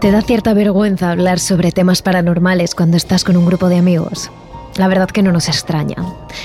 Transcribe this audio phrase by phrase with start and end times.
[0.00, 4.30] ¿Te da cierta vergüenza hablar sobre temas paranormales cuando estás con un grupo de amigos?
[4.78, 5.96] La verdad que no nos extraña.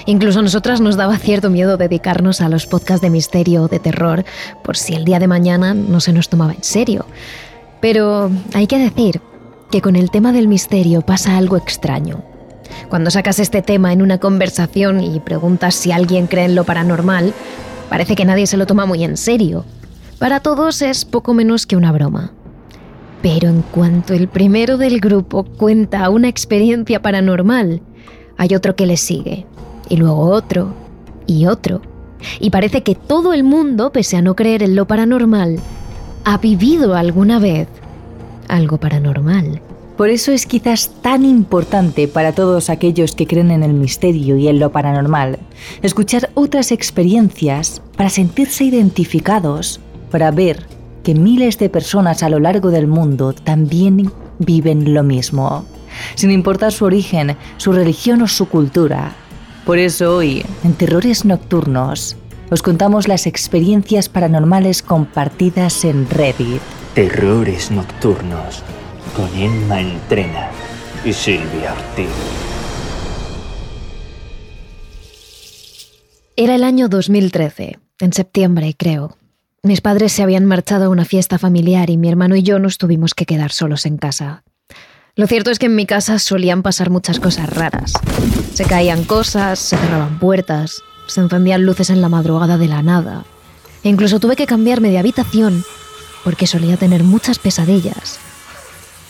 [0.05, 3.79] Incluso a nosotras nos daba cierto miedo dedicarnos a los podcasts de misterio o de
[3.79, 4.25] terror
[4.61, 7.05] por si el día de mañana no se nos tomaba en serio.
[7.79, 9.21] Pero hay que decir
[9.71, 12.25] que con el tema del misterio pasa algo extraño.
[12.89, 17.33] Cuando sacas este tema en una conversación y preguntas si alguien cree en lo paranormal,
[17.89, 19.63] parece que nadie se lo toma muy en serio.
[20.19, 22.34] Para todos es poco menos que una broma.
[23.25, 27.81] Pero en cuanto el primero del grupo cuenta una experiencia paranormal,
[28.37, 29.47] hay otro que le sigue,
[29.89, 30.75] y luego otro,
[31.25, 31.81] y otro.
[32.39, 35.57] Y parece que todo el mundo, pese a no creer en lo paranormal,
[36.23, 37.67] ha vivido alguna vez
[38.47, 39.59] algo paranormal.
[39.97, 44.49] Por eso es quizás tan importante para todos aquellos que creen en el misterio y
[44.49, 45.39] en lo paranormal,
[45.81, 49.79] escuchar otras experiencias para sentirse identificados,
[50.11, 55.63] para ver que miles de personas a lo largo del mundo también viven lo mismo,
[56.15, 59.13] sin importar su origen, su religión o su cultura.
[59.67, 62.17] Por eso hoy, en Terrores Nocturnos,
[62.49, 66.61] os contamos las experiencias paranormales compartidas en Reddit.
[66.95, 68.63] Terrores Nocturnos,
[69.15, 70.49] con Emma Entrena
[71.05, 72.09] y Silvia Ortiz.
[76.35, 79.15] Era el año 2013, en septiembre creo.
[79.65, 82.77] Mis padres se habían marchado a una fiesta familiar y mi hermano y yo nos
[82.77, 84.43] tuvimos que quedar solos en casa.
[85.15, 87.93] Lo cierto es que en mi casa solían pasar muchas cosas raras.
[88.53, 93.25] Se caían cosas, se cerraban puertas, se encendían luces en la madrugada de la nada.
[93.81, 95.63] E incluso tuve que cambiarme de habitación
[96.23, 98.19] porque solía tener muchas pesadillas.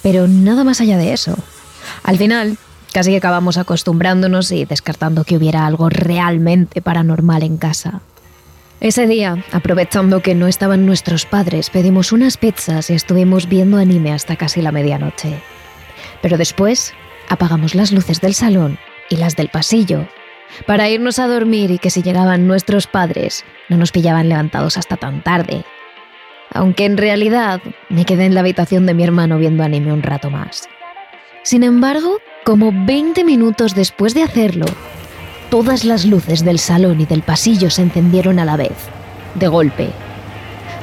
[0.03, 1.35] Pero nada más allá de eso.
[2.01, 2.57] Al final,
[2.93, 7.99] casi que acabamos acostumbrándonos y descartando que hubiera algo realmente paranormal en casa.
[8.85, 14.13] Ese día, aprovechando que no estaban nuestros padres, pedimos unas pizzas y estuvimos viendo anime
[14.13, 15.41] hasta casi la medianoche.
[16.21, 16.93] Pero después
[17.27, 18.77] apagamos las luces del salón
[19.09, 20.07] y las del pasillo
[20.67, 24.97] para irnos a dormir y que si llegaban nuestros padres no nos pillaban levantados hasta
[24.97, 25.65] tan tarde.
[26.53, 30.29] Aunque en realidad me quedé en la habitación de mi hermano viendo anime un rato
[30.29, 30.69] más.
[31.41, 34.67] Sin embargo, como 20 minutos después de hacerlo,
[35.49, 38.75] Todas las luces del salón y del pasillo se encendieron a la vez,
[39.35, 39.89] de golpe.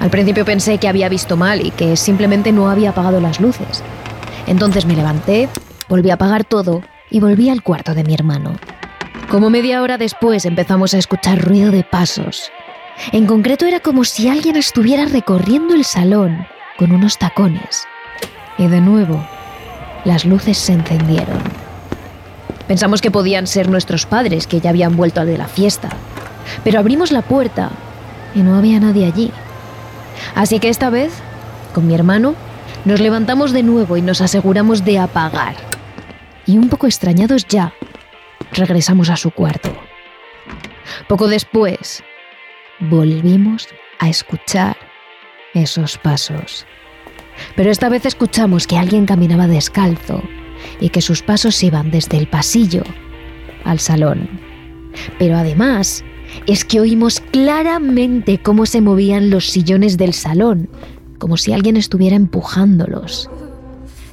[0.01, 3.83] Al principio pensé que había visto mal y que simplemente no había apagado las luces.
[4.47, 5.49] Entonces me levanté,
[5.89, 8.55] volví a apagar todo y volví al cuarto de mi hermano.
[9.31, 12.51] Como media hora después empezamos a escuchar ruido de pasos.
[13.13, 16.47] En concreto era como si alguien estuviera recorriendo el salón
[16.79, 17.87] con unos tacones.
[18.59, 19.25] Y de nuevo,
[20.05, 21.43] las luces se encendieron.
[22.67, 25.91] Pensamos que podían ser nuestros padres que ya habían vuelto de la fiesta.
[26.65, 27.71] Pero abrimos la puerta
[28.35, 29.31] y no había nadie allí.
[30.35, 31.13] Así que esta vez,
[31.75, 32.35] con mi hermano,
[32.85, 35.55] nos levantamos de nuevo y nos aseguramos de apagar.
[36.47, 37.73] Y un poco extrañados ya,
[38.53, 39.71] regresamos a su cuarto.
[41.09, 42.03] Poco después,
[42.81, 43.69] volvimos
[43.99, 44.77] a escuchar
[45.55, 46.67] esos pasos.
[47.57, 50.23] Pero esta vez escuchamos que alguien caminaba descalzo
[50.81, 52.83] y que sus pasos iban desde el pasillo
[53.65, 54.29] al salón.
[55.19, 56.05] Pero además
[56.47, 60.69] es que oímos claramente cómo se movían los sillones del salón,
[61.19, 63.31] como si alguien estuviera empujándolos.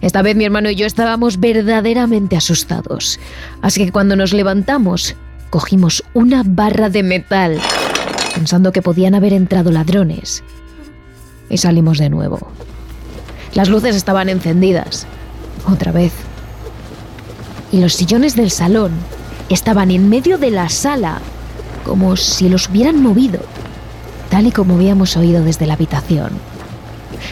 [0.01, 3.19] Esta vez mi hermano y yo estábamos verdaderamente asustados,
[3.61, 5.15] así que cuando nos levantamos,
[5.49, 7.59] cogimos una barra de metal,
[8.33, 10.43] pensando que podían haber entrado ladrones,
[11.49, 12.39] y salimos de nuevo.
[13.55, 15.05] Las luces estaban encendidas,
[15.65, 16.13] otra vez
[17.71, 18.91] y los sillones del salón
[19.49, 21.19] estaban en medio de la sala,
[21.85, 23.39] como si los hubieran movido,
[24.29, 26.31] tal y como habíamos oído desde la habitación.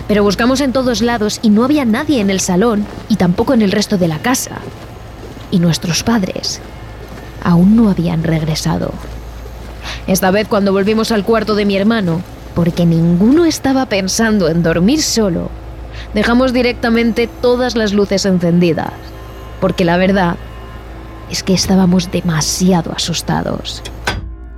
[0.08, 3.62] Pero buscamos en todos lados y no había nadie en el salón y tampoco en
[3.62, 4.58] el resto de la casa.
[5.52, 6.60] Y nuestros padres
[7.44, 8.92] aún no habían regresado.
[10.08, 12.22] Esta vez cuando volvimos al cuarto de mi hermano,
[12.56, 15.50] porque ninguno estaba pensando en dormir solo,
[16.14, 18.92] dejamos directamente todas las luces encendidas,
[19.60, 20.38] porque la verdad
[21.30, 23.84] es que estábamos demasiado asustados.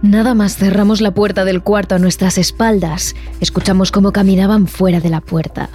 [0.01, 5.09] Nada más cerramos la puerta del cuarto a nuestras espaldas, escuchamos cómo caminaban fuera de
[5.09, 5.69] la puerta.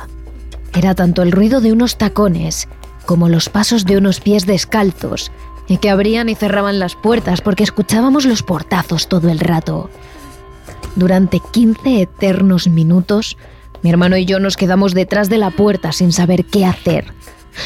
[0.73, 2.69] Era tanto el ruido de unos tacones
[3.05, 5.31] como los pasos de unos pies descalzos,
[5.81, 9.91] que abrían y cerraban las puertas porque escuchábamos los portazos todo el rato.
[10.97, 13.37] Durante 15 eternos minutos,
[13.83, 17.07] mi hermano y yo nos quedamos detrás de la puerta sin saber qué hacer,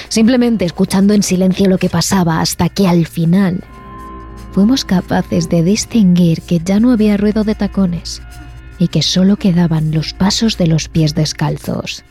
[0.08, 3.64] simplemente escuchando en silencio lo que pasaba hasta que al final
[4.52, 8.22] fuimos capaces de distinguir que ya no había ruido de tacones
[8.78, 12.04] y que solo quedaban los pasos de los pies descalzos.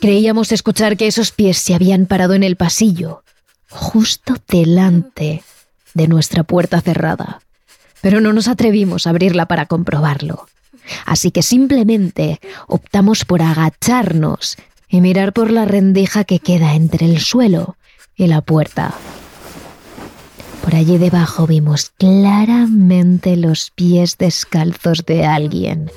[0.00, 3.22] Creíamos escuchar que esos pies se habían parado en el pasillo,
[3.68, 5.42] justo delante
[5.94, 7.42] de nuestra puerta cerrada,
[8.00, 10.46] pero no nos atrevimos a abrirla para comprobarlo.
[11.04, 14.56] Así que simplemente optamos por agacharnos
[14.90, 17.76] y mirar por la rendija que queda entre el suelo
[18.16, 18.92] y la puerta.
[20.62, 25.90] Por allí debajo vimos claramente los pies descalzos de alguien.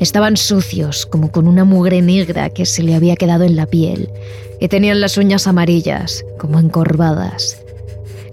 [0.00, 4.10] Estaban sucios, como con una mugre negra que se le había quedado en la piel,
[4.60, 7.56] y tenían las uñas amarillas, como encorvadas.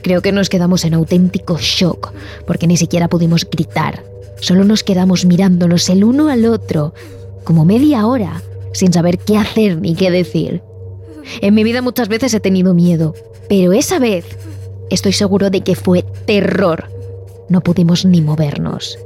[0.02, 2.12] Creo que nos quedamos en auténtico shock,
[2.48, 4.04] porque ni siquiera pudimos gritar.
[4.42, 6.94] Solo nos quedamos mirándonos el uno al otro,
[7.44, 8.42] como media hora,
[8.74, 10.62] sin saber qué hacer ni qué decir.
[11.42, 13.14] En mi vida muchas veces he tenido miedo,
[13.48, 14.26] pero esa vez
[14.90, 16.90] estoy seguro de que fue terror.
[17.50, 18.98] No pudimos ni movernos.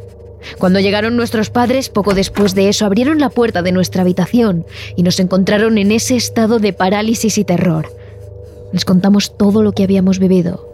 [0.57, 4.65] Cuando llegaron nuestros padres, poco después de eso, abrieron la puerta de nuestra habitación
[4.95, 7.88] y nos encontraron en ese estado de parálisis y terror.
[8.74, 10.68] Les contamos todo lo que habíamos vivido.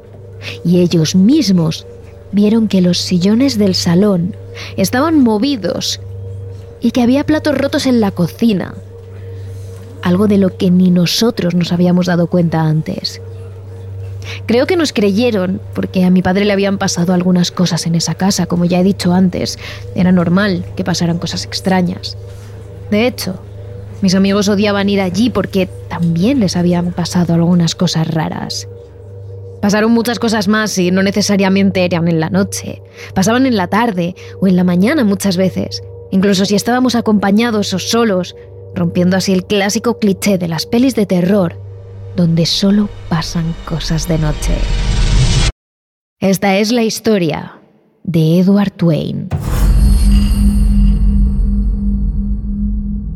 [0.63, 1.85] Y ellos mismos
[2.31, 4.35] vieron que los sillones del salón
[4.77, 5.99] estaban movidos
[6.81, 8.73] y que había platos rotos en la cocina.
[10.01, 13.21] Algo de lo que ni nosotros nos habíamos dado cuenta antes.
[14.45, 18.15] Creo que nos creyeron porque a mi padre le habían pasado algunas cosas en esa
[18.15, 19.57] casa, como ya he dicho antes.
[19.95, 22.17] Era normal que pasaran cosas extrañas.
[22.91, 23.39] De hecho,
[24.01, 28.67] mis amigos odiaban ir allí porque también les habían pasado algunas cosas raras.
[29.61, 32.81] Pasaron muchas cosas más y no necesariamente eran en la noche.
[33.13, 37.79] Pasaban en la tarde o en la mañana muchas veces, incluso si estábamos acompañados o
[37.79, 38.35] solos,
[38.75, 41.59] rompiendo así el clásico cliché de las pelis de terror,
[42.15, 44.53] donde solo pasan cosas de noche.
[46.19, 47.59] Esta es la historia
[48.03, 49.29] de Edward Twain.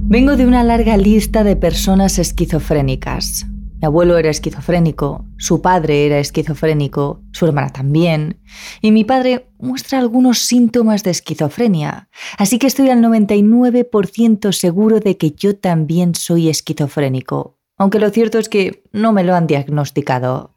[0.06, 3.48] Vengo de una larga lista de personas esquizofrénicas.
[3.84, 8.40] Mi abuelo era esquizofrénico, su padre era esquizofrénico, su hermana también,
[8.80, 12.08] y mi padre muestra algunos síntomas de esquizofrenia,
[12.38, 18.40] así que estoy al 99% seguro de que yo también soy esquizofrénico, aunque lo cierto
[18.40, 20.56] es que no me lo han diagnosticado.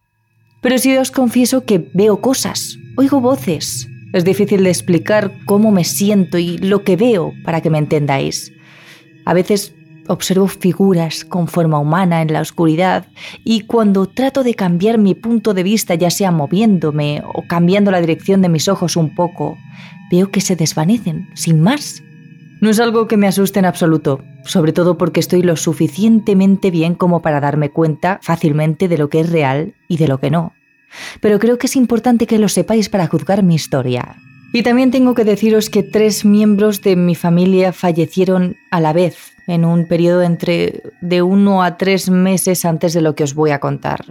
[0.62, 3.88] Pero sí os confieso que veo cosas, oigo voces.
[4.12, 8.52] Es difícil de explicar cómo me siento y lo que veo para que me entendáis.
[9.25, 9.75] A veces
[10.08, 13.07] Observo figuras con forma humana en la oscuridad
[13.45, 18.00] y cuando trato de cambiar mi punto de vista, ya sea moviéndome o cambiando la
[18.00, 19.59] dirección de mis ojos un poco,
[20.11, 22.02] veo que se desvanecen, sin más.
[22.61, 26.95] No es algo que me asuste en absoluto, sobre todo porque estoy lo suficientemente bien
[26.95, 30.52] como para darme cuenta fácilmente de lo que es real y de lo que no.
[31.21, 34.16] Pero creo que es importante que lo sepáis para juzgar mi historia.
[34.52, 39.36] Y también tengo que deciros que tres miembros de mi familia fallecieron a la vez
[39.47, 43.50] en un periodo entre de uno a tres meses antes de lo que os voy
[43.50, 44.05] a contar.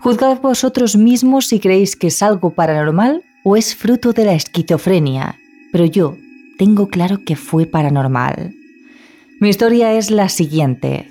[0.00, 5.38] Juzgad vosotros mismos si creéis que es algo paranormal o es fruto de la esquizofrenia,
[5.72, 6.16] pero yo
[6.58, 8.54] tengo claro que fue paranormal.
[9.40, 11.10] Mi historia es la siguiente.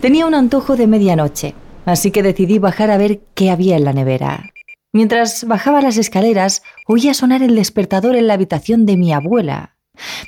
[0.00, 1.54] Tenía un antojo de medianoche,
[1.84, 4.50] así que decidí bajar a ver qué había en la nevera.
[4.92, 9.75] Mientras bajaba las escaleras, oía sonar el despertador en la habitación de mi abuela.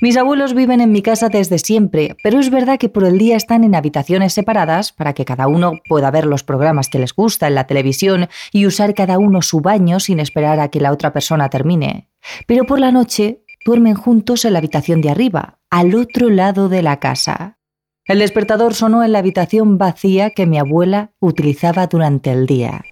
[0.01, 3.37] Mis abuelos viven en mi casa desde siempre, pero es verdad que por el día
[3.37, 7.47] están en habitaciones separadas para que cada uno pueda ver los programas que les gusta
[7.47, 11.13] en la televisión y usar cada uno su baño sin esperar a que la otra
[11.13, 12.09] persona termine.
[12.47, 16.83] Pero por la noche duermen juntos en la habitación de arriba, al otro lado de
[16.83, 17.59] la casa.
[18.07, 22.83] El despertador sonó en la habitación vacía que mi abuela utilizaba durante el día.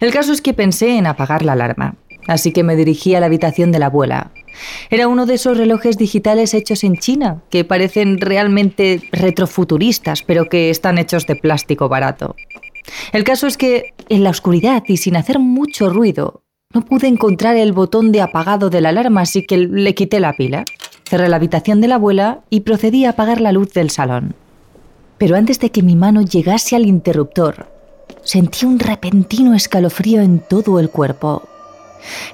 [0.00, 3.26] El caso es que pensé en apagar la alarma, así que me dirigí a la
[3.26, 4.32] habitación de la abuela.
[4.90, 10.70] Era uno de esos relojes digitales hechos en China, que parecen realmente retrofuturistas, pero que
[10.70, 12.36] están hechos de plástico barato.
[13.12, 16.42] El caso es que, en la oscuridad y sin hacer mucho ruido,
[16.74, 20.34] no pude encontrar el botón de apagado de la alarma, así que le quité la
[20.34, 20.64] pila.
[21.04, 24.34] Cerré la habitación de la abuela y procedí a apagar la luz del salón.
[25.16, 27.66] Pero antes de que mi mano llegase al interruptor,
[28.22, 31.48] sentí un repentino escalofrío en todo el cuerpo.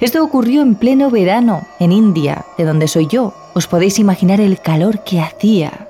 [0.01, 3.35] Esto ocurrió en pleno verano, en India, de donde soy yo.
[3.55, 5.89] Os podéis imaginar el calor que hacía.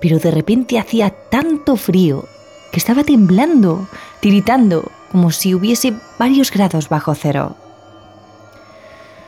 [0.00, 2.26] Pero de repente hacía tanto frío
[2.72, 3.88] que estaba temblando,
[4.20, 7.54] tiritando, como si hubiese varios grados bajo cero.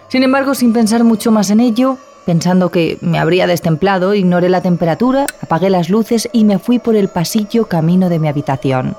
[0.09, 4.63] Sin embargo, sin pensar mucho más en ello, pensando que me habría destemplado, ignoré la
[4.63, 8.97] temperatura, apagué las luces y me fui por el pasillo camino de mi habitación.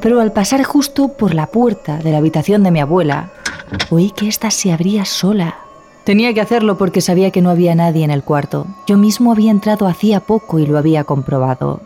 [0.00, 3.30] Pero al pasar justo por la puerta de la habitación de mi abuela,
[3.90, 5.58] oí que ésta se abría sola.
[6.04, 8.66] Tenía que hacerlo porque sabía que no había nadie en el cuarto.
[8.86, 11.80] Yo mismo había entrado hacía poco y lo había comprobado.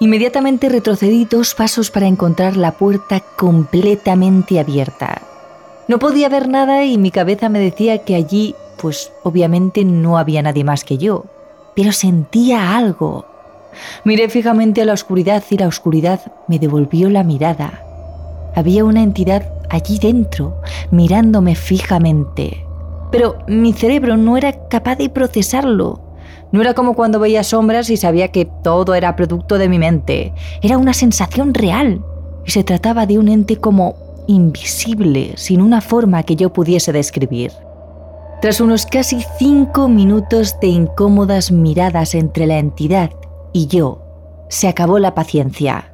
[0.00, 5.22] Inmediatamente retrocedí dos pasos para encontrar la puerta completamente abierta.
[5.86, 10.42] No podía ver nada y mi cabeza me decía que allí, pues obviamente no había
[10.42, 11.26] nadie más que yo.
[11.76, 13.26] Pero sentía algo.
[14.04, 17.84] Miré fijamente a la oscuridad y la oscuridad me devolvió la mirada.
[18.54, 22.64] Había una entidad allí dentro, mirándome fijamente.
[23.10, 26.00] Pero mi cerebro no era capaz de procesarlo.
[26.50, 30.32] No era como cuando veía sombras y sabía que todo era producto de mi mente.
[30.60, 32.04] Era una sensación real.
[32.44, 33.94] Y se trataba de un ente como
[34.26, 37.52] invisible, sin una forma que yo pudiese describir.
[38.40, 43.10] Tras unos casi cinco minutos de incómodas miradas entre la entidad
[43.52, 44.02] y yo,
[44.48, 45.91] se acabó la paciencia.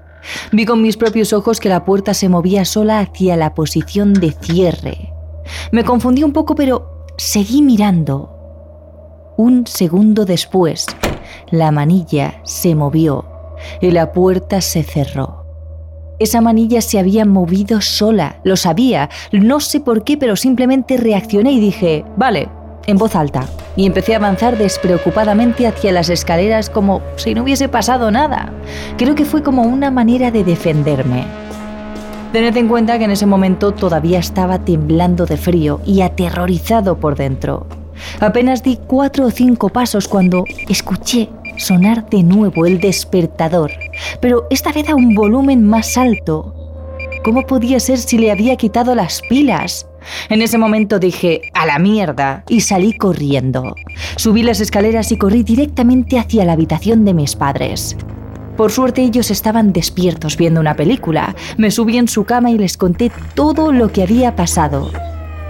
[0.53, 4.33] Vi con mis propios ojos que la puerta se movía sola hacia la posición de
[4.33, 5.13] cierre.
[5.73, 8.35] Me confundí un poco, pero seguí mirando.
[9.37, 10.87] Un segundo después,
[11.51, 13.25] la manilla se movió
[13.81, 15.45] y la puerta se cerró.
[16.19, 21.53] Esa manilla se había movido sola, lo sabía, no sé por qué, pero simplemente reaccioné
[21.53, 22.49] y dije, vale,
[22.89, 27.69] en voz alta, y empecé a avanzar despreocupadamente hacia las escaleras como si no hubiese
[27.69, 28.51] pasado nada.
[28.97, 31.25] Creo que fue como una manera de defenderme.
[32.33, 37.15] Tened en cuenta que en ese momento todavía estaba temblando de frío y aterrorizado por
[37.15, 37.67] dentro.
[38.21, 41.29] Apenas di cuatro o cinco pasos cuando escuché
[41.59, 43.73] sonar de nuevo el despertador,
[44.21, 46.55] pero esta vez a un volumen más alto.
[47.25, 49.88] ¿Cómo podía ser si le había quitado las pilas?
[50.29, 53.75] En ese momento dije, a la mierda, y salí corriendo.
[54.17, 57.97] Subí las escaleras y corrí directamente hacia la habitación de mis padres.
[58.57, 61.37] Por suerte ellos estaban despiertos viendo una película.
[61.57, 64.91] Me subí en su cama y les conté todo lo que había pasado.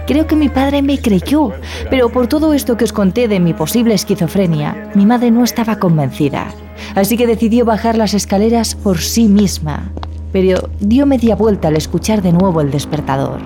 [0.05, 1.51] Creo que mi padre me creyó,
[1.89, 5.77] pero por todo esto que os conté de mi posible esquizofrenia, mi madre no estaba
[5.77, 6.53] convencida.
[6.95, 9.91] Así que decidió bajar las escaleras por sí misma,
[10.31, 13.39] pero dio media vuelta al escuchar de nuevo el despertador.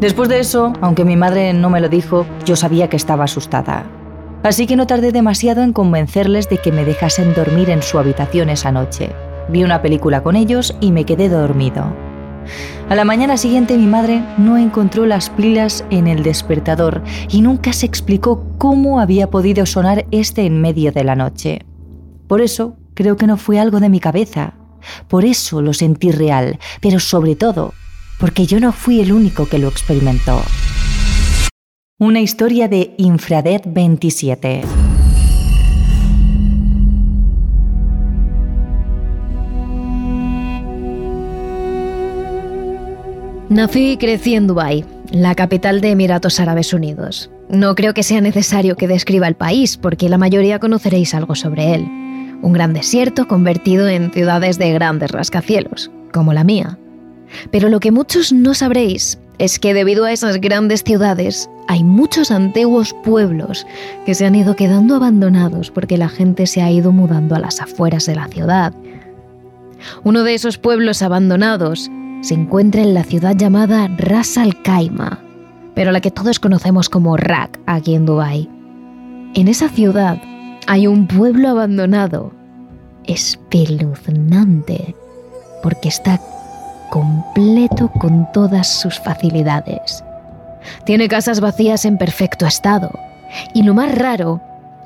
[0.00, 3.84] Después de eso, aunque mi madre no me lo dijo, yo sabía que estaba asustada.
[4.42, 8.48] Así que no tardé demasiado en convencerles de que me dejasen dormir en su habitación
[8.48, 9.10] esa noche.
[9.50, 11.84] Vi una película con ellos y me quedé dormido.
[12.88, 17.74] A la mañana siguiente mi madre no encontró las pilas en el despertador y nunca
[17.74, 21.66] se explicó cómo había podido sonar este en medio de la noche.
[22.26, 24.54] Por eso creo que no fue algo de mi cabeza.
[25.08, 27.74] Por eso lo sentí real, pero sobre todo
[28.20, 30.42] porque yo no fui el único que lo experimentó.
[31.98, 34.62] Una historia de Infradead 27.
[43.48, 47.30] Nací y crecí en Dubái, la capital de Emiratos Árabes Unidos.
[47.48, 51.74] No creo que sea necesario que describa el país, porque la mayoría conoceréis algo sobre
[51.74, 51.84] él.
[52.42, 56.78] Un gran desierto convertido en ciudades de grandes rascacielos, como la mía.
[57.50, 62.30] Pero lo que muchos no sabréis es que debido a esas grandes ciudades hay muchos
[62.30, 63.66] antiguos pueblos
[64.04, 67.60] que se han ido quedando abandonados porque la gente se ha ido mudando a las
[67.60, 68.74] afueras de la ciudad.
[70.04, 75.20] Uno de esos pueblos abandonados se encuentra en la ciudad llamada Ras Al Khaimah,
[75.74, 78.48] pero la que todos conocemos como Rak aquí en Dubái.
[79.34, 80.20] En esa ciudad
[80.66, 82.32] hay un pueblo abandonado
[83.04, 84.94] espeluznante
[85.62, 86.20] porque está
[86.90, 90.04] completo con todas sus facilidades.
[90.84, 92.90] Tiene casas vacías en perfecto estado
[93.54, 94.40] y lo más raro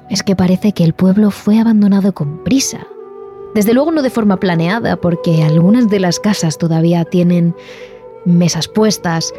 [0.08, 2.86] es que parece que el pueblo fue abandonado con prisa.
[3.54, 7.54] Desde luego no de forma planeada, porque algunas de las casas todavía tienen
[8.24, 9.32] mesas puestas,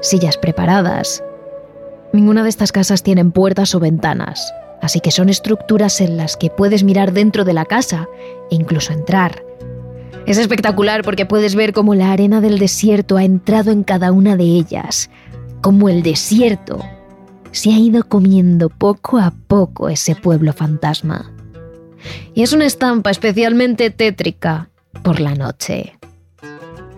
[0.00, 1.22] sillas preparadas.
[2.12, 6.50] Ninguna de estas casas tienen puertas o ventanas, así que son estructuras en las que
[6.50, 8.06] puedes mirar dentro de la casa
[8.50, 9.42] e incluso entrar.
[10.26, 14.36] Es espectacular porque puedes ver cómo la arena del desierto ha entrado en cada una
[14.36, 15.08] de ellas,
[15.60, 16.80] como el desierto
[17.56, 21.32] se ha ido comiendo poco a poco ese pueblo fantasma.
[22.34, 24.68] Y es una estampa especialmente tétrica
[25.02, 25.96] por la noche.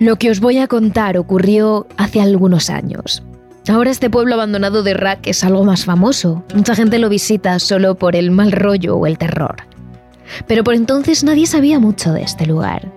[0.01, 3.23] Lo que os voy a contar ocurrió hace algunos años.
[3.69, 6.43] Ahora este pueblo abandonado de Rack es algo más famoso.
[6.55, 9.57] Mucha gente lo visita solo por el mal rollo o el terror.
[10.49, 12.91] Pero por entonces nadie sabía mucho de este lugar.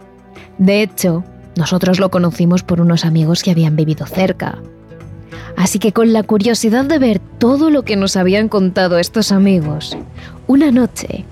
[0.61, 1.23] De hecho,
[1.55, 4.59] nosotros lo conocimos por unos amigos que habían vivido cerca.
[5.57, 9.97] Así que con la curiosidad de ver todo lo que nos habían contado estos amigos,
[10.45, 11.25] una noche,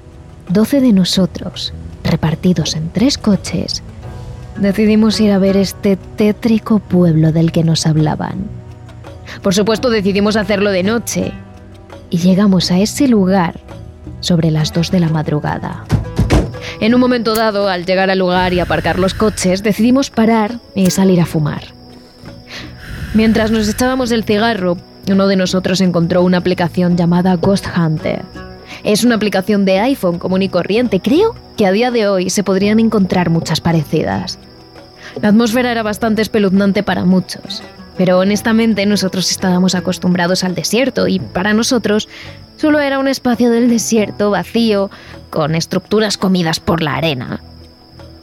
[0.50, 3.84] doce de nosotros, repartidos en tres coches,
[4.58, 8.48] decidimos ir a ver este tétrico pueblo del que nos hablaban.
[9.44, 11.34] Por supuesto decidimos hacerlo de noche
[12.10, 13.60] y llegamos a ese lugar
[14.22, 15.86] sobre las dos de la madrugada.
[16.80, 20.90] En un momento dado, al llegar al lugar y aparcar los coches, decidimos parar y
[20.92, 21.64] salir a fumar.
[23.14, 24.78] Mientras nos echábamos el cigarro,
[25.10, 28.22] uno de nosotros encontró una aplicación llamada Ghost Hunter.
[28.84, 31.00] Es una aplicación de iPhone común y corriente.
[31.00, 34.38] Creo que a día de hoy se podrían encontrar muchas parecidas.
[35.22, 37.64] La atmósfera era bastante espeluznante para muchos,
[37.98, 42.08] pero honestamente nosotros estábamos acostumbrados al desierto y para nosotros
[42.60, 44.92] solo era un espacio del desierto vacío,
[45.30, 47.42] con estructuras comidas por la arena.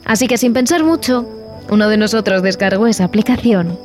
[0.05, 1.27] Así que sin pensar mucho,
[1.71, 3.79] uno de nosotros descargó esa aplicación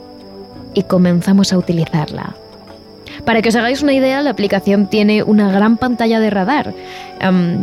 [0.73, 2.35] y comenzamos a utilizarla.
[3.25, 6.73] Para que os hagáis una idea, la aplicación tiene una gran pantalla de radar,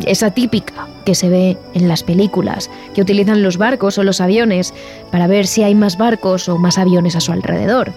[0.07, 4.73] esa típica que se ve en las películas, que utilizan los barcos o los aviones
[5.11, 7.92] para ver si hay más barcos o más aviones a su alrededor.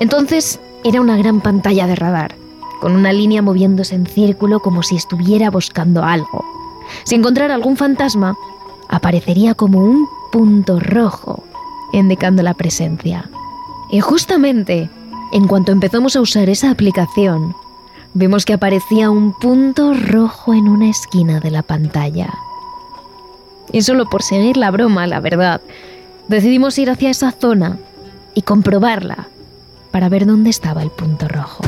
[0.00, 2.34] Entonces, era una gran pantalla de radar,
[2.80, 6.44] con una línea moviéndose en círculo como si estuviera buscando algo.
[7.04, 8.36] Si encontrara algún fantasma,
[8.88, 11.44] aparecería como un punto rojo,
[11.92, 13.28] indicando la presencia.
[13.90, 14.90] Y justamente,
[15.32, 17.54] en cuanto empezamos a usar esa aplicación,
[18.14, 22.32] vimos que aparecía un punto rojo en una esquina de la pantalla.
[23.72, 25.60] Y solo por seguir la broma, la verdad,
[26.28, 27.78] decidimos ir hacia esa zona
[28.34, 29.28] y comprobarla
[29.90, 31.62] para ver dónde estaba el punto rojo.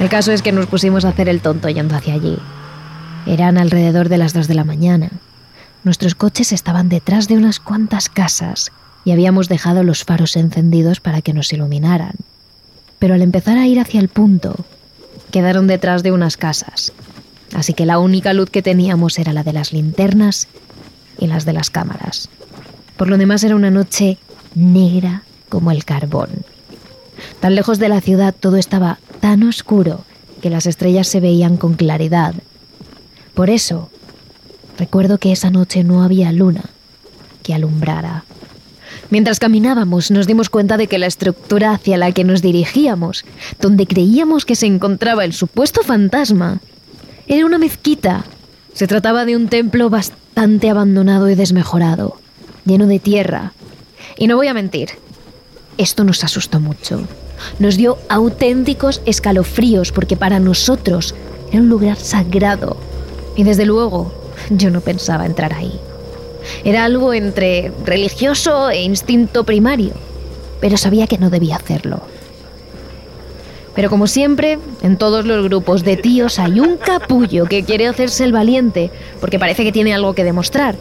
[0.00, 2.38] El caso es que nos pusimos a hacer el tonto yendo hacia allí.
[3.26, 5.10] Eran alrededor de las dos de la mañana.
[5.82, 8.70] Nuestros coches estaban detrás de unas cuantas casas
[9.04, 12.14] y habíamos dejado los faros encendidos para que nos iluminaran.
[12.98, 14.64] Pero al empezar a ir hacia el punto,
[15.30, 16.92] quedaron detrás de unas casas,
[17.54, 20.48] así que la única luz que teníamos era la de las linternas
[21.18, 22.28] y las de las cámaras.
[22.96, 24.18] Por lo demás era una noche
[24.54, 26.30] negra como el carbón.
[27.40, 30.04] Tan lejos de la ciudad todo estaba tan oscuro
[30.40, 32.34] que las estrellas se veían con claridad.
[33.34, 33.90] Por eso,
[34.78, 36.64] recuerdo que esa noche no había luna
[37.42, 38.24] que alumbrara.
[39.10, 43.24] Mientras caminábamos nos dimos cuenta de que la estructura hacia la que nos dirigíamos,
[43.60, 46.60] donde creíamos que se encontraba el supuesto fantasma,
[47.26, 48.24] era una mezquita.
[48.74, 52.18] Se trataba de un templo bastante abandonado y desmejorado,
[52.64, 53.52] lleno de tierra.
[54.16, 54.90] Y no voy a mentir,
[55.78, 57.06] esto nos asustó mucho.
[57.58, 61.14] Nos dio auténticos escalofríos porque para nosotros
[61.50, 62.76] era un lugar sagrado.
[63.36, 64.12] Y desde luego
[64.50, 65.78] yo no pensaba entrar ahí.
[66.64, 69.92] Era algo entre religioso e instinto primario,
[70.60, 72.00] pero sabía que no debía hacerlo.
[73.74, 78.24] Pero como siempre, en todos los grupos de tíos hay un capullo que quiere hacerse
[78.24, 80.74] el valiente porque parece que tiene algo que demostrar.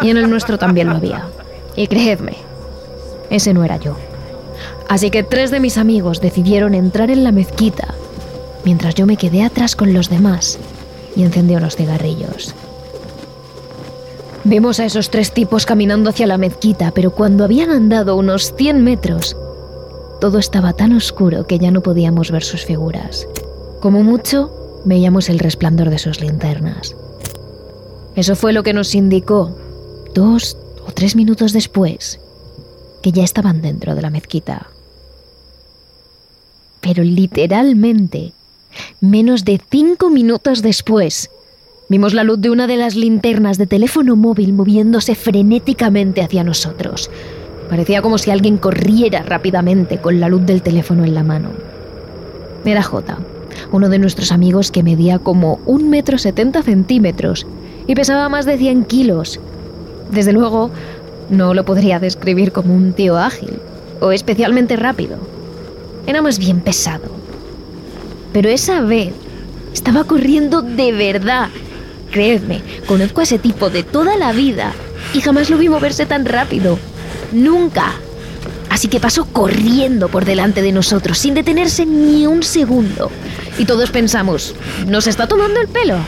[0.00, 1.26] Y en el nuestro también lo había.
[1.76, 2.36] Y creedme,
[3.28, 3.96] ese no era yo.
[4.88, 7.94] Así que tres de mis amigos decidieron entrar en la mezquita,
[8.64, 10.58] mientras yo me quedé atrás con los demás
[11.16, 12.54] y encendí unos cigarrillos.
[14.44, 18.82] Vimos a esos tres tipos caminando hacia la mezquita, pero cuando habían andado unos 100
[18.82, 19.36] metros,
[20.20, 23.28] todo estaba tan oscuro que ya no podíamos ver sus figuras.
[23.80, 26.96] Como mucho, veíamos el resplandor de sus linternas.
[28.16, 29.56] Eso fue lo que nos indicó,
[30.14, 32.20] dos o tres minutos después,
[33.02, 34.68] que ya estaban dentro de la mezquita.
[36.80, 38.32] Pero literalmente,
[39.00, 41.30] menos de cinco minutos después,
[41.90, 47.10] Vimos la luz de una de las linternas de teléfono móvil moviéndose frenéticamente hacia nosotros.
[47.70, 51.48] Parecía como si alguien corriera rápidamente con la luz del teléfono en la mano.
[52.66, 53.18] Era J,
[53.72, 57.46] uno de nuestros amigos que medía como un metro setenta centímetros
[57.86, 59.40] y pesaba más de 100 kilos.
[60.10, 60.70] Desde luego,
[61.30, 63.60] no lo podría describir como un tío ágil
[64.00, 65.18] o especialmente rápido.
[66.06, 67.10] era más bien pesado.
[68.32, 69.12] Pero esa vez
[69.74, 71.48] estaba corriendo de verdad.
[72.10, 74.72] Creedme, conozco a ese tipo de toda la vida
[75.12, 76.78] y jamás lo vi moverse tan rápido.
[77.32, 77.92] Nunca.
[78.70, 83.10] Así que pasó corriendo por delante de nosotros, sin detenerse ni un segundo.
[83.58, 84.54] Y todos pensamos,
[84.86, 85.98] ¿nos está tomando el pelo?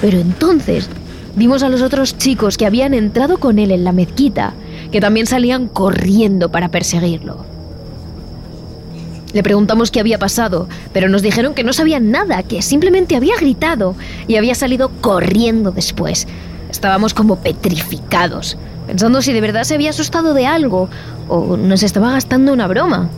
[0.00, 0.88] Pero entonces
[1.36, 4.54] vimos a los otros chicos que habían entrado con él en la mezquita,
[4.90, 7.44] que también salían corriendo para perseguirlo.
[9.32, 13.36] Le preguntamos qué había pasado, pero nos dijeron que no sabían nada, que simplemente había
[13.36, 13.96] gritado
[14.28, 16.26] y había salido corriendo después.
[16.70, 20.90] Estábamos como petrificados, pensando si de verdad se había asustado de algo
[21.28, 23.08] o nos estaba gastando una broma.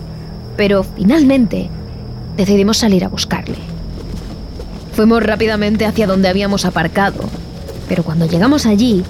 [0.57, 1.69] Pero finalmente
[2.37, 3.59] decidimos salir a buscarle.
[4.93, 7.25] Fuimos rápidamente hacia donde habíamos aparcado,
[7.89, 9.05] pero cuando llegamos allí,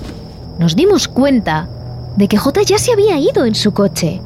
[0.58, 1.68] nos dimos cuenta
[2.16, 4.20] de que J ya se había ido en su coche.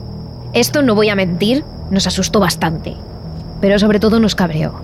[0.52, 2.94] Esto no voy a mentir, nos asustó bastante,
[3.60, 4.74] pero sobre todo nos cabreó.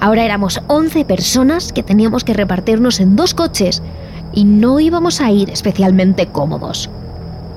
[0.00, 3.82] Ahora éramos 11 personas que teníamos que repartirnos en dos coches
[4.32, 6.88] y no íbamos a ir especialmente cómodos.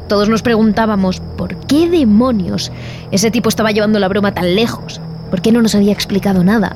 [0.07, 2.71] Todos nos preguntábamos por qué demonios
[3.11, 6.75] ese tipo estaba llevando la broma tan lejos, por qué no nos había explicado nada.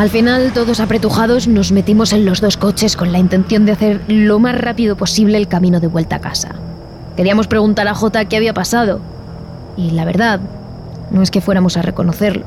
[0.00, 4.00] Al final, todos apretujados, nos metimos en los dos coches con la intención de hacer
[4.08, 6.54] lo más rápido posible el camino de vuelta a casa.
[7.18, 9.02] Queríamos preguntar a Jota qué había pasado,
[9.76, 10.40] y la verdad,
[11.10, 12.46] no es que fuéramos a reconocerlo.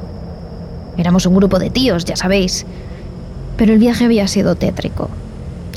[0.97, 2.65] Éramos un grupo de tíos, ya sabéis.
[3.55, 5.11] Pero el viaje había sido tétrico.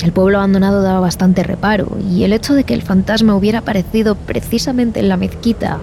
[0.03, 4.15] El pueblo abandonado daba bastante reparo, y el hecho de que el fantasma hubiera aparecido
[4.15, 5.77] precisamente en la mezquita...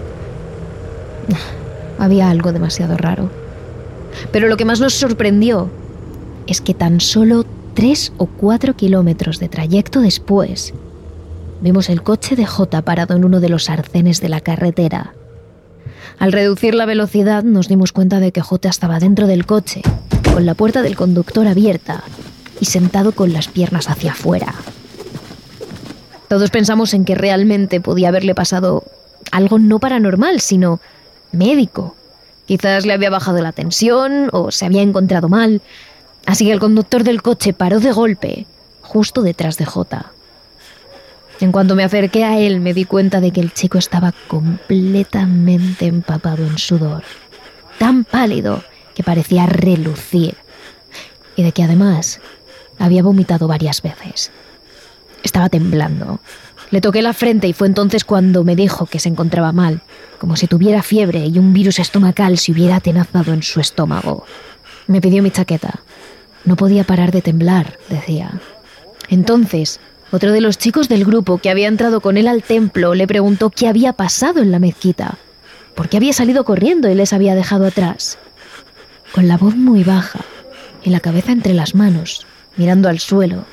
[1.99, 3.29] Había algo demasiado raro.
[4.33, 5.69] Pero lo que más nos sorprendió
[6.47, 10.73] es que tan solo tres o cuatro kilómetros de trayecto después,
[11.61, 15.13] vimos el coche de J parado en uno de los arcenes de la carretera
[16.19, 19.81] al reducir la velocidad nos dimos cuenta de que J estaba dentro del coche,
[20.33, 22.03] con la puerta del conductor abierta
[22.59, 24.55] y sentado con las piernas hacia afuera.
[26.29, 28.83] Todos pensamos en que realmente podía haberle pasado
[29.31, 30.79] algo no paranormal, sino
[31.31, 31.95] médico.
[32.45, 35.61] Quizás le había bajado la tensión o se había encontrado mal.
[36.25, 38.45] Así que el conductor del coche paró de golpe,
[38.81, 40.11] justo detrás de J.
[41.41, 45.85] En cuanto me acerqué a él me di cuenta de que el chico estaba completamente
[45.85, 47.03] empapado en sudor,
[47.77, 48.63] tan pálido
[48.95, 50.37] que parecía relucir,
[51.35, 52.21] y de que además
[52.79, 54.31] había vomitado varias veces.
[55.23, 56.19] Estaba temblando.
[56.71, 59.81] Le toqué la frente y fue entonces cuando me dijo que se encontraba mal,
[60.19, 64.25] como si tuviera fiebre y un virus estomacal se hubiera atenazado en su estómago.
[64.87, 65.81] Me pidió mi chaqueta.
[66.45, 68.39] No podía parar de temblar, decía.
[69.09, 69.79] Entonces
[70.11, 73.49] otro de los chicos del grupo que había entrado con él al templo le preguntó
[73.49, 75.17] qué había pasado en la mezquita,
[75.75, 78.17] por qué había salido corriendo y les había dejado atrás.
[79.13, 80.21] Con la voz muy baja
[80.83, 83.45] y la cabeza entre las manos, mirando al suelo,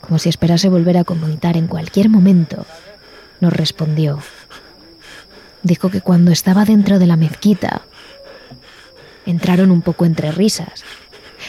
[0.00, 2.66] como si esperase volver a comunicar en cualquier momento,
[3.40, 4.18] nos respondió.
[5.62, 7.82] Dijo que cuando estaba dentro de la mezquita,
[9.24, 10.84] entraron un poco entre risas,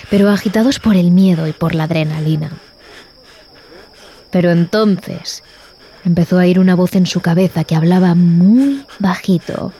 [0.09, 2.51] pero agitados por el miedo y por la adrenalina.
[4.31, 5.43] Pero entonces
[6.03, 9.73] empezó a ir una voz en su cabeza que hablaba muy bajito,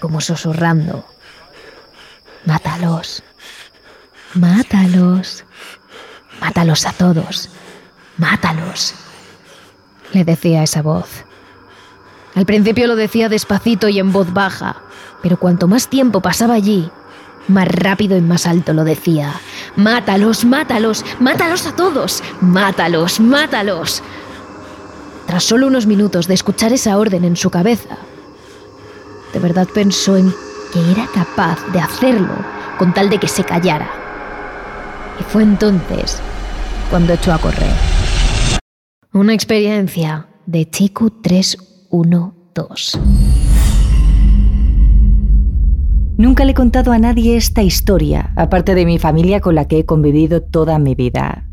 [0.00, 1.04] como susurrando.
[2.44, 3.22] Mátalos,
[4.34, 5.44] mátalos,
[6.40, 7.50] mátalos a todos,
[8.16, 8.94] mátalos,
[10.12, 11.24] le decía esa voz.
[12.34, 14.76] Al principio lo decía despacito y en voz baja,
[15.22, 16.90] pero cuanto más tiempo pasaba allí,
[17.48, 19.34] más rápido y más alto lo decía.
[19.76, 22.22] Mátalos, mátalos, mátalos a todos.
[22.40, 24.02] Mátalos, mátalos.
[25.26, 27.98] Tras solo unos minutos de escuchar esa orden en su cabeza,
[29.32, 30.32] de verdad pensó en
[30.72, 32.34] que era capaz de hacerlo
[32.78, 33.90] con tal de que se callara.
[35.20, 36.18] Y fue entonces
[36.90, 37.72] cuando echó a correr.
[39.12, 42.98] Una experiencia de Chico 312.
[46.18, 49.78] Nunca le he contado a nadie esta historia, aparte de mi familia con la que
[49.78, 51.44] he convivido toda mi vida.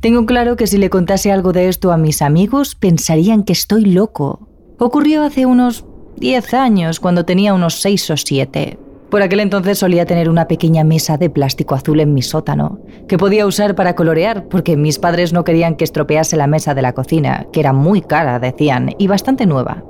[0.00, 3.84] Tengo claro que si le contase algo de esto a mis amigos, pensarían que estoy
[3.84, 4.48] loco.
[4.78, 5.84] Ocurrió hace unos
[6.16, 8.78] 10 años, cuando tenía unos 6 o 7.
[9.10, 13.18] Por aquel entonces solía tener una pequeña mesa de plástico azul en mi sótano, que
[13.18, 16.94] podía usar para colorear, porque mis padres no querían que estropease la mesa de la
[16.94, 19.84] cocina, que era muy cara, decían, y bastante nueva.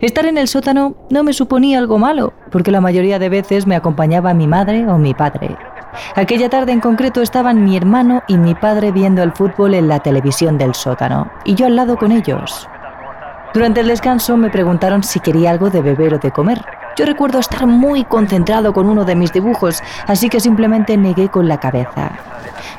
[0.00, 3.76] Estar en el sótano no me suponía algo malo, porque la mayoría de veces me
[3.76, 5.56] acompañaba mi madre o mi padre.
[6.14, 10.00] Aquella tarde en concreto estaban mi hermano y mi padre viendo el fútbol en la
[10.00, 12.68] televisión del sótano, y yo al lado con ellos.
[13.54, 16.62] Durante el descanso me preguntaron si quería algo de beber o de comer,
[16.96, 21.46] Yo recuerdo estar muy concentrado con uno de mis dibujos, así que simplemente negué con
[21.46, 22.12] la cabeza.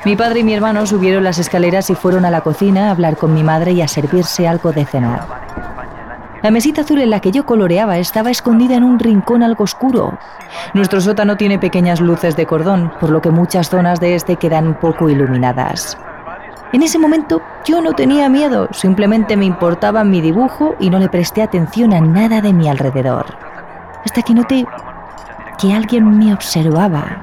[0.04, 3.16] Mi padre y mi hermano subieron las escaleras y fueron a la cocina a hablar
[3.16, 5.87] con mi madre y a servirse algo de cenar.
[6.42, 10.16] La mesita azul en la que yo coloreaba estaba escondida en un rincón algo oscuro.
[10.72, 14.78] Nuestro sótano tiene pequeñas luces de cordón, por lo que muchas zonas de este quedan
[14.78, 15.98] poco iluminadas.
[16.72, 21.08] En ese momento yo no tenía miedo, simplemente me importaba mi dibujo y no le
[21.08, 23.26] presté atención a nada de mi alrededor.
[24.04, 24.64] Hasta que noté
[25.58, 27.22] que alguien me observaba.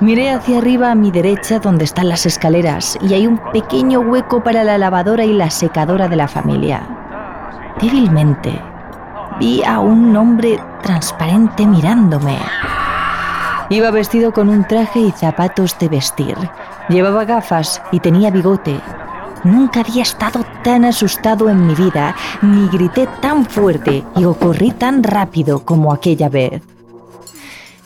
[0.00, 4.42] Miré hacia arriba a mi derecha donde están las escaleras y hay un pequeño hueco
[4.42, 6.99] para la lavadora y la secadora de la familia.
[7.80, 8.60] Débilmente
[9.38, 12.36] vi a un hombre transparente mirándome.
[13.70, 16.36] Iba vestido con un traje y zapatos de vestir.
[16.90, 18.78] Llevaba gafas y tenía bigote.
[19.44, 25.02] Nunca había estado tan asustado en mi vida, ni grité tan fuerte y corrí tan
[25.02, 26.62] rápido como aquella vez.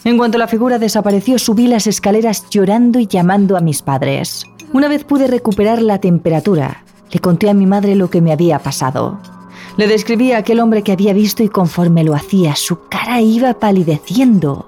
[0.02, 4.44] En cuanto la figura desapareció, subí las escaleras llorando y llamando a mis padres.
[4.72, 8.58] Una vez pude recuperar la temperatura, le conté a mi madre lo que me había
[8.58, 9.20] pasado.
[9.76, 13.54] Le describí a aquel hombre que había visto y conforme lo hacía, su cara iba
[13.54, 14.66] palideciendo.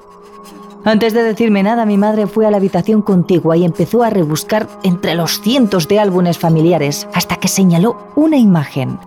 [0.84, 4.68] Antes de decirme nada, mi madre fue a la habitación contigua y empezó a rebuscar
[4.82, 8.98] entre los cientos de álbumes familiares hasta que señaló una imagen.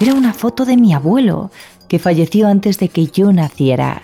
[0.00, 1.50] Era una foto de mi abuelo,
[1.88, 4.02] que falleció antes de que yo naciera.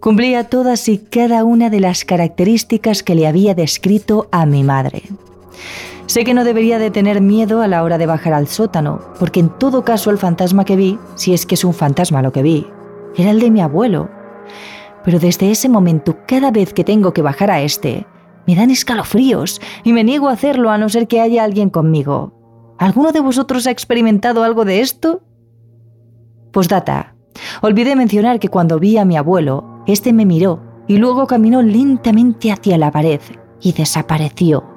[0.00, 5.04] Cumplía todas y cada una de las características que le había descrito a mi madre.
[6.06, 9.40] Sé que no debería de tener miedo a la hora de bajar al sótano, porque
[9.40, 12.42] en todo caso el fantasma que vi, si es que es un fantasma lo que
[12.42, 12.66] vi,
[13.16, 14.10] era el de mi abuelo,
[15.04, 18.06] pero desde ese momento, cada vez que tengo que bajar a este,
[18.46, 22.74] me dan escalofríos y me niego a hacerlo a no ser que haya alguien conmigo.
[22.78, 25.22] ¿Alguno de vosotros ha experimentado algo de esto?
[26.52, 27.14] Postdata.
[27.62, 32.52] Olvidé mencionar que cuando vi a mi abuelo, este me miró y luego caminó lentamente
[32.52, 33.20] hacia la pared
[33.60, 34.73] y desapareció.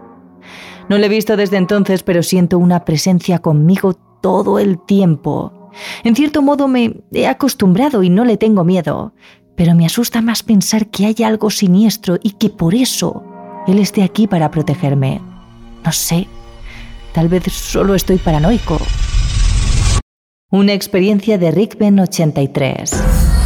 [0.89, 5.69] No le he visto desde entonces, pero siento una presencia conmigo todo el tiempo.
[6.03, 9.13] En cierto modo me he acostumbrado y no le tengo miedo,
[9.55, 13.23] pero me asusta más pensar que hay algo siniestro y que por eso
[13.67, 15.21] Él esté aquí para protegerme.
[15.83, 16.27] No sé,
[17.13, 18.77] tal vez solo estoy paranoico.
[20.49, 23.36] Una experiencia de Rickben 83.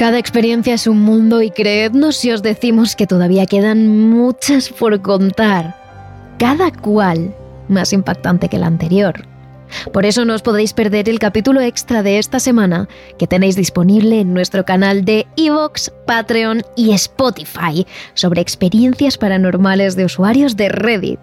[0.00, 5.02] Cada experiencia es un mundo y creednos si os decimos que todavía quedan muchas por
[5.02, 5.76] contar,
[6.38, 7.34] cada cual
[7.68, 9.26] más impactante que la anterior.
[9.92, 14.20] Por eso no os podéis perder el capítulo extra de esta semana que tenéis disponible
[14.20, 21.20] en nuestro canal de Evox, Patreon y Spotify sobre experiencias paranormales de usuarios de Reddit,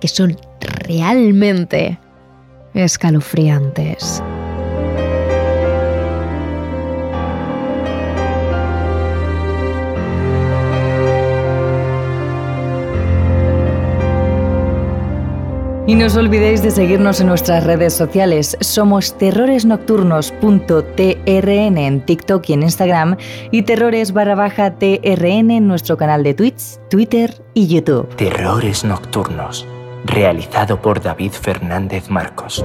[0.00, 0.36] que son
[0.88, 2.00] realmente
[2.74, 4.20] escalofriantes.
[15.88, 18.58] Y no os olvidéis de seguirnos en nuestras redes sociales.
[18.60, 23.16] Somos terroresnocturnos.trn en TikTok y en Instagram
[23.50, 28.06] y terrores barra baja TRN en nuestro canal de Twitch, Twitter y YouTube.
[28.16, 29.66] Terrores Nocturnos,
[30.04, 32.62] realizado por David Fernández Marcos.